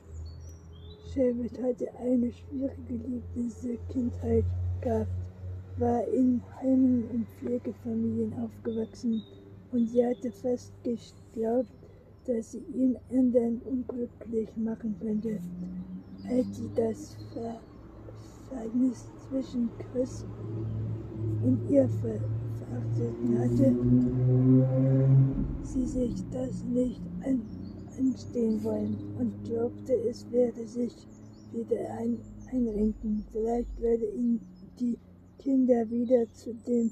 Shelbert 1.13 1.61
hatte 1.61 1.88
eine 1.99 2.31
schwierige 2.31 2.95
lieblose 2.95 3.77
Kindheit 3.91 4.45
gehabt, 4.81 5.09
war 5.77 6.07
in 6.07 6.41
Heimen 6.61 7.03
und 7.09 7.27
Pflegefamilien 7.39 8.33
aufgewachsen 8.39 9.23
und 9.71 9.88
sie 9.89 10.05
hatte 10.05 10.31
fast 10.31 10.73
geglaubt, 10.83 11.71
dass 12.25 12.51
sie 12.51 12.63
ihn 12.73 12.97
ändern 13.09 13.61
und 13.65 13.88
glücklich 13.88 14.49
machen 14.57 14.95
könnte 14.99 15.39
als 16.29 16.57
sie 16.57 16.69
das 16.75 17.15
Verhältnis 18.49 19.05
zwischen 19.27 19.69
Chris 19.77 20.25
und 21.45 21.69
ihr 21.69 21.88
verachteten 21.88 23.39
hatte, 23.39 23.75
sie 25.63 25.86
sich 25.86 26.15
das 26.31 26.63
nicht 26.63 27.01
an, 27.23 27.41
anstehen 27.97 28.63
wollen 28.63 28.97
und 29.19 29.31
glaubte, 29.45 29.93
es 30.10 30.29
werde 30.31 30.65
sich 30.67 30.93
wieder 31.53 31.89
ein, 31.99 32.17
einrenken. 32.51 33.23
Vielleicht 33.31 33.81
werde 33.81 34.10
ihn 34.12 34.41
die 34.79 34.97
Kinder 35.39 35.89
wieder 35.89 36.25
zu 36.34 36.53
den 36.67 36.91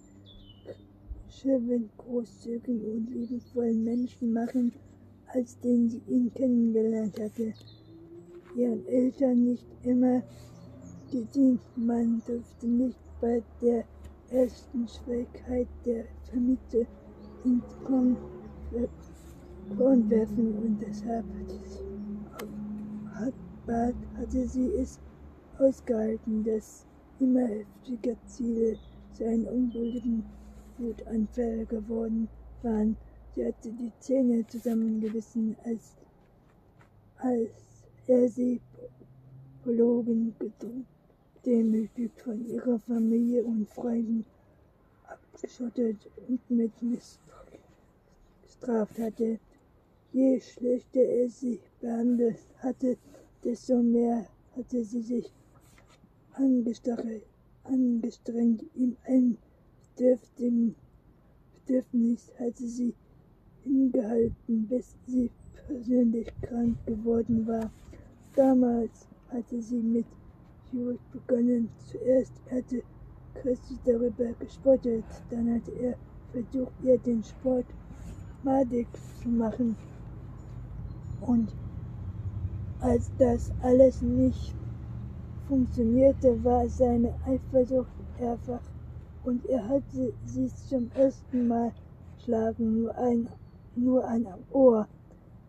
schönen, 1.30 1.90
großzügigen 1.98 2.80
und 2.94 3.10
liebevollen 3.10 3.84
Menschen 3.84 4.32
machen, 4.32 4.72
als 5.34 5.60
den 5.60 5.90
sie 5.90 6.02
ihn 6.08 6.32
kennengelernt 6.34 7.20
hatte 7.20 7.54
ihren 8.56 8.86
Eltern 8.88 9.44
nicht 9.46 9.66
immer 9.84 10.22
gedient. 11.12 11.62
Man 11.76 12.22
durfte 12.26 12.68
nicht 12.68 13.00
bei 13.20 13.42
der 13.62 13.86
ersten 14.30 14.88
Schwierigkeit 14.88 15.68
der 15.86 16.06
Vermiete 16.30 16.88
ins 17.44 17.78
Korn 17.86 18.18
werfen 20.10 20.58
und 20.58 20.82
deshalb 20.82 21.26
hatte, 23.16 23.96
hatte 24.18 24.48
sie 24.48 24.72
es 24.76 25.00
ausgehalten, 25.60 26.44
dass 26.44 26.86
immer 27.20 27.48
heftiger 27.48 28.16
Ziele 28.26 28.78
zu 29.14 29.26
einem 29.26 29.48
ungültigen 29.48 30.24
Wutanfall 30.78 31.66
geworden 31.66 32.28
waren. 32.62 32.98
Sie 33.36 33.46
hatte 33.46 33.72
die 33.72 33.92
Zähne 34.00 34.46
zusammengebissen, 34.48 35.56
als, 35.64 35.96
als 37.18 37.52
er 38.08 38.30
sie 38.30 38.62
belogen, 39.64 40.36
demütigt 41.46 42.20
von 42.22 42.46
ihrer 42.48 42.80
Familie 42.80 43.44
und 43.44 43.70
Freunden 43.70 44.26
abgeschottet 45.08 45.98
und 46.28 46.50
mit 46.50 46.72
bestraft 48.44 49.00
hatte. 49.00 49.40
Je 50.12 50.40
schlechter 50.40 51.02
er 51.02 51.30
sie 51.30 51.60
behandelt 51.82 52.40
hatte, 52.60 52.98
desto 53.44 53.82
mehr 53.82 54.28
hatte 54.56 54.84
sie 54.84 55.02
sich 55.02 55.32
angestrengt, 56.34 57.24
ihm 58.76 58.96
ein 59.06 59.38
Bedürfnis 61.66 62.32
hatte 62.40 62.68
sie 62.68 62.94
hingehalten, 63.64 64.68
bis 64.68 64.96
sie 65.08 65.30
persönlich 65.68 66.28
krank 66.42 66.76
geworden 66.86 67.48
war. 67.48 67.72
Damals 68.36 69.08
hatte 69.30 69.62
sie 69.62 69.78
mit 69.78 70.06
Jules 70.74 71.00
begonnen. 71.12 71.70
Zuerst 71.86 72.34
hatte 72.52 72.82
Christi 73.36 73.78
darüber 73.86 74.34
gespottet, 74.40 75.06
dann 75.30 75.54
hatte 75.54 75.72
er 75.72 75.96
versucht, 76.32 76.74
ihr 76.84 76.98
den 76.98 77.24
Sport 77.24 77.66
madig 78.44 78.88
zu 79.22 79.30
machen. 79.30 79.76
Und 81.22 81.54
als 82.80 83.12
das 83.18 83.52
alles 83.62 84.02
nicht 84.02 84.54
funktionierte, 85.48 86.44
war 86.44 86.68
seine 86.68 87.14
Eifersucht 87.26 87.92
erwacht 88.20 88.72
und 89.24 89.46
er 89.46 89.68
hatte 89.68 90.14
sie 90.26 90.52
zum 90.70 90.90
ersten 90.96 91.48
Mal 91.48 91.72
schlagen, 92.24 92.82
nur 92.82 92.98
ein, 92.98 93.30
nur 93.76 94.06
ein 94.06 94.28
Ohr 94.52 94.88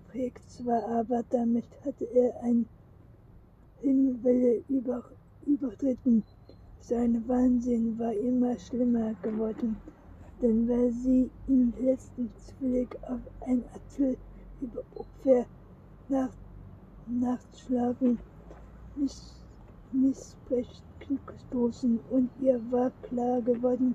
prägt 0.08 0.48
zwar, 0.48 0.84
aber 0.88 1.24
damit 1.30 1.66
hatte 1.84 2.04
er 2.04 2.40
ein 2.42 2.66
Himmelwelle 3.80 4.62
über, 4.68 5.02
übertreten. 5.46 6.22
Sein 6.80 7.24
Wahnsinn 7.26 7.98
war 7.98 8.12
immer 8.12 8.58
schlimmer 8.58 9.14
geworden, 9.22 9.76
denn 10.42 10.68
weil 10.68 10.90
sie 10.92 11.30
im 11.48 11.72
letzten 11.80 12.30
Zwick 12.36 12.94
auf 13.08 13.20
ein 13.46 13.64
Apfel 13.74 14.16
über 14.60 14.82
Opfer 14.94 15.46
nach, 16.08 16.30
nachschlagen, 17.06 18.18
miss, 18.96 19.34
gestoßen 21.54 22.00
und 22.10 22.30
ihr 22.40 22.60
war 22.70 22.90
klar 23.02 23.40
geworden, 23.42 23.94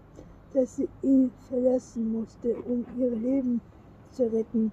dass 0.54 0.78
sie 0.78 0.90
ihn 1.02 1.32
verlassen 1.48 2.12
musste, 2.12 2.56
um 2.56 2.86
ihr 2.98 3.12
Leben 3.12 3.62
zu 4.12 4.24
retten. 4.32 4.72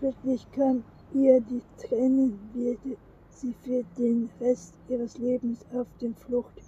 Plötzlich 0.00 0.46
kam 0.52 0.82
ihr 1.14 1.40
die 1.40 1.62
Tränen, 1.78 2.38
wehte 2.52 2.96
sie 3.40 3.54
für 3.62 3.84
den 3.98 4.30
Rest 4.40 4.74
ihres 4.88 5.18
Lebens 5.18 5.64
auf 5.74 5.86
der 6.00 6.12
Flucht 6.14 6.62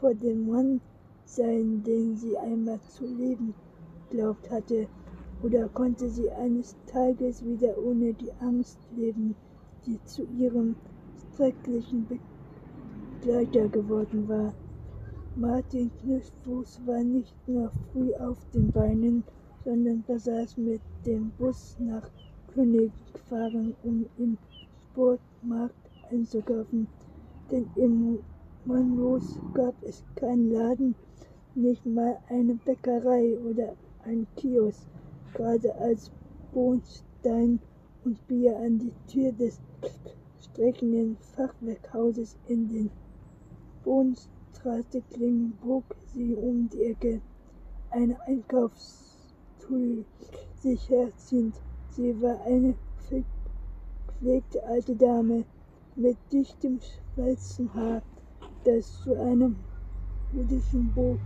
vor 0.00 0.14
dem 0.14 0.48
Mann 0.48 0.80
sein, 1.24 1.82
den 1.84 2.16
sie 2.16 2.36
einmal 2.38 2.80
zu 2.88 3.04
lieben 3.04 3.54
glaubt 4.10 4.50
hatte, 4.50 4.86
oder 5.42 5.68
konnte 5.68 6.08
sie 6.08 6.30
eines 6.30 6.74
Tages 6.86 7.44
wieder 7.44 7.76
ohne 7.78 8.12
die 8.14 8.32
Angst 8.40 8.78
leben, 8.96 9.36
die 9.86 9.98
zu 10.04 10.26
ihrem 10.38 10.74
schrecklichen 11.34 12.06
Begleiter 13.20 13.68
geworden 13.68 14.28
war. 14.28 14.52
Martin 15.36 15.90
Knüftfuß 16.00 16.80
war 16.86 17.02
nicht 17.04 17.34
nur 17.46 17.70
früh 17.92 18.12
auf 18.14 18.38
den 18.52 18.70
Beinen, 18.72 19.22
sondern 19.64 20.02
besaß 20.02 20.56
mit 20.56 20.80
dem 21.06 21.30
Bus 21.38 21.76
nach 21.78 22.08
König 22.54 22.90
gefahren, 23.12 23.76
um 23.84 24.06
im 24.18 24.36
Sportmarkt 24.90 25.87
einzukaufen. 26.10 26.86
Denn 27.50 27.66
im 27.76 28.18
Mannlos 28.64 29.38
gab 29.54 29.74
es 29.82 30.04
keinen 30.14 30.50
Laden, 30.50 30.94
nicht 31.54 31.84
mal 31.86 32.18
eine 32.28 32.54
Bäckerei 32.54 33.38
oder 33.38 33.74
ein 34.04 34.26
Kiosk. 34.36 34.86
Gerade 35.34 35.74
als 35.76 36.10
Bohnstein 36.52 37.58
und 38.04 38.26
Bier 38.26 38.56
an 38.58 38.78
die 38.78 38.92
Tür 39.06 39.32
des 39.32 39.60
streckenden 40.40 41.16
Fachwerkhauses 41.36 42.36
in 42.48 42.68
den 42.68 42.90
Bohnstraße 43.84 45.02
klingen, 45.12 45.52
bog 45.62 45.84
sie 46.12 46.34
um 46.34 46.68
die 46.68 46.84
Ecke. 46.84 47.20
Eine 47.90 48.20
Einkaufstool 48.22 50.04
sich 50.56 50.88
herziehend. 50.90 51.54
Sie 51.90 52.20
war 52.20 52.40
eine 52.44 52.74
gepflegte 54.20 54.62
alte 54.64 54.94
Dame 54.94 55.44
mit 55.98 56.16
dichtem 56.30 56.78
schwarzen 56.80 57.74
Haar, 57.74 58.02
das 58.64 59.02
zu 59.02 59.20
einem 59.20 59.56
jüdischen 60.32 60.92
Bogen 60.94 61.18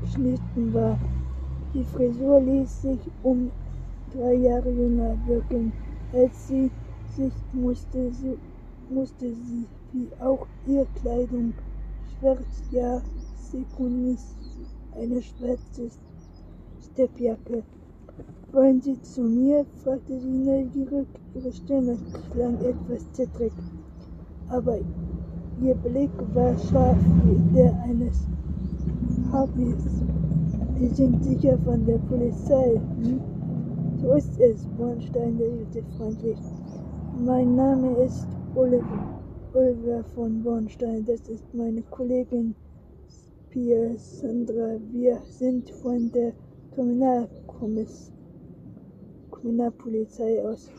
geschnitten 0.00 0.72
war. 0.72 0.98
Die 1.74 1.84
Frisur 1.84 2.40
ließ 2.40 2.82
sich 2.82 3.00
um 3.22 3.50
drei 4.14 4.34
Jahre 4.34 4.70
jünger 4.70 5.14
wirken, 5.26 5.72
als 6.14 6.48
sie 6.48 6.70
sich 7.14 7.32
musste 7.52 8.10
sie, 8.14 8.38
musste 8.88 9.34
sie 9.34 9.66
wie 9.92 10.08
auch 10.18 10.46
ihre 10.66 10.86
Kleidung 11.02 11.52
schwarz, 12.18 12.62
ja, 12.70 13.02
Sekunis, 13.36 14.34
eine 14.94 15.20
schwarze 15.20 15.90
Steppjacke. 16.80 17.62
Wollen 18.50 18.80
Sie 18.80 18.98
zu 19.02 19.20
mir? 19.20 19.66
fragte 19.84 20.18
sie 20.18 20.26
neugierig. 20.26 21.06
Ihre 21.34 21.52
Stimme 21.52 21.98
klang 22.32 22.54
etwas 22.64 23.12
zittrig, 23.12 23.52
aber 24.48 24.78
ihr 25.60 25.74
Blick 25.74 26.10
war 26.32 26.56
scharf 26.56 26.96
wie 27.24 27.54
der 27.54 27.74
eines 27.82 28.26
Harpies. 29.30 30.02
Sie 30.78 30.88
sind 30.88 31.22
sicher 31.22 31.58
von 31.58 31.84
der 31.84 31.98
Polizei, 31.98 32.80
hm? 33.02 33.20
So 34.00 34.14
ist 34.14 34.40
es, 34.40 34.64
Bornstein 34.78 35.36
lächelte 35.36 35.82
freundlich. 35.98 36.38
Mein 37.22 37.54
Name 37.54 37.98
ist 37.98 38.26
Oliver, 38.54 39.20
Oliver 39.52 40.02
von 40.14 40.42
Bornstein. 40.42 41.04
Das 41.04 41.28
ist 41.28 41.44
meine 41.52 41.82
Kollegin 41.82 42.54
Pia 43.50 43.94
Sandra. 43.98 44.78
Wir 44.90 45.18
sind 45.28 45.68
von 45.82 46.10
der 46.12 46.32
Kriminalkommissar. 49.40 50.26
Kriminalpolizei 50.26 50.44
aus 50.44 50.70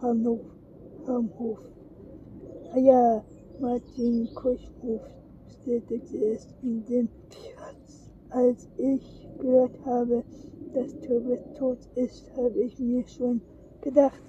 Hamhof. 0.00 0.40
Hamhof. 1.06 1.58
Ah 2.72 2.78
ja, 2.78 3.24
Martin 3.60 4.28
Kirchhof 4.34 5.02
bestätigte 5.46 6.16
es 6.32 6.48
in 6.62 6.84
dem 6.86 7.08
Platz. 7.28 8.10
Als 8.30 8.68
ich 8.78 9.28
gehört 9.38 9.78
habe, 9.84 10.24
dass 10.72 10.98
Tobi 11.00 11.38
tot 11.56 11.78
ist, 11.94 12.30
habe 12.36 12.58
ich 12.58 12.78
mir 12.78 13.06
schon 13.06 13.40
gedacht, 13.80 14.20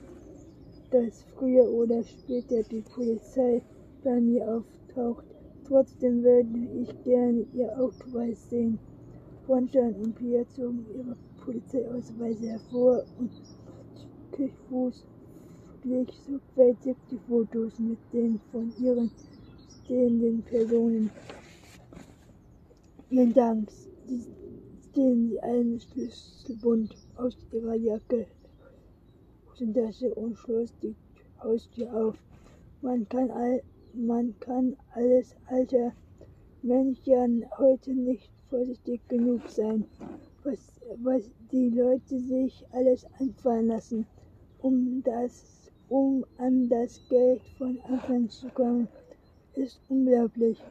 dass 0.92 1.24
früher 1.36 1.68
oder 1.68 2.04
später 2.04 2.62
die 2.64 2.82
Polizei 2.82 3.62
bei 4.04 4.20
mir 4.20 4.48
auftaucht. 4.48 5.26
Trotzdem 5.68 6.24
würde 6.24 6.60
ich 6.82 7.04
gerne 7.04 7.46
ihr 7.54 7.76
Ausweis 7.80 8.50
sehen. 8.50 8.78
Bornstein 9.48 9.96
und 9.96 10.16
Pia 10.16 10.48
zogen 10.50 10.86
ihre 10.96 11.16
Polizeiausweise 11.46 12.48
hervor 12.48 13.04
und 13.20 13.32
Kirchfuß 14.32 15.06
verglich 15.70 16.10
sorgfältig 16.28 16.98
die 17.12 17.20
Fotos 17.28 17.78
mit 17.78 18.00
den 18.12 18.40
von 18.52 18.74
ihren 18.80 19.12
stehenden 19.84 20.42
Personen. 20.42 21.12
Vielen 23.10 23.34
Dank, 23.34 23.70
stehlen 24.90 25.30
sie 25.30 25.40
einen 25.42 25.80
Schlüsselbund 25.80 26.96
aus 27.16 27.38
ihrer 27.52 27.76
Jacke 27.76 28.26
Hosentasche 29.48 30.16
und 30.16 30.36
schloss 30.38 30.74
die 30.82 30.96
Haustür 31.44 31.94
auf. 31.94 32.16
Man 32.82 33.08
kann, 33.08 33.30
all, 33.30 33.62
man 33.94 34.34
kann 34.40 34.76
alles 34.94 35.36
alter 35.46 35.94
Männchen 36.64 37.46
heute 37.60 37.94
nicht 37.94 38.32
vorsichtig 38.50 39.08
genug 39.08 39.48
sein 39.48 39.86
was, 40.46 40.60
was 41.04 41.24
die 41.52 41.70
Leute 41.70 42.20
sich 42.20 42.64
alles 42.72 43.06
einfallen 43.20 43.68
lassen, 43.68 44.06
um 44.60 45.02
das, 45.04 45.72
um 45.90 46.26
an 46.38 46.70
das 46.70 47.02
Geld 47.10 47.42
von 47.58 47.80
anderen 47.82 48.30
zu 48.30 48.48
kommen, 48.50 48.88
ist 49.56 49.80
unglaublich. 49.90 50.62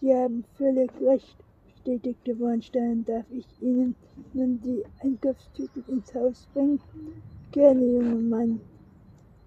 Sie 0.00 0.12
haben 0.14 0.44
völlig 0.58 0.90
recht, 1.00 1.36
bestätigte 1.64 2.34
Bornstein. 2.34 3.04
Darf 3.04 3.24
ich 3.30 3.46
Ihnen 3.60 3.94
nun 4.32 4.60
die 4.62 4.84
Einkaufstüten 5.02 5.84
ins 5.88 6.14
Haus 6.14 6.46
bringen? 6.52 6.80
Gerne, 7.52 7.84
junger 7.84 8.16
Mann. 8.16 8.60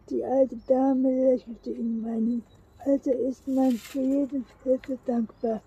Die 0.09 0.23
alte 0.23 0.57
Dame 0.67 1.31
lächelte 1.31 1.71
in 1.71 2.01
meinem 2.01 2.43
Alter 2.85 3.13
ist 3.13 3.47
man 3.47 3.73
für 3.73 3.99
jede 3.99 4.41
Hilfe 4.63 4.97
dankbar. 5.05 5.61